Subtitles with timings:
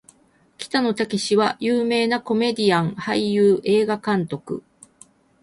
[0.57, 4.63] 北野武は有名なコメディアン・俳優・映画監督